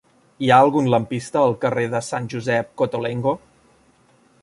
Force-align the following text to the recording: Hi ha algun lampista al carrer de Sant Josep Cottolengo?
Hi 0.45 0.47
ha 0.51 0.55
algun 0.67 0.89
lampista 0.93 1.43
al 1.43 1.53
carrer 1.65 1.85
de 1.93 2.01
Sant 2.09 2.33
Josep 2.35 2.75
Cottolengo? 2.83 3.39